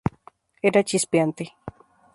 Era 0.67 0.87
chispeante. 0.89 1.45